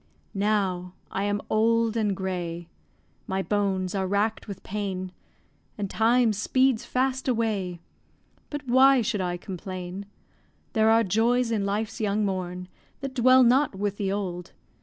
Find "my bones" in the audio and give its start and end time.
3.27-3.93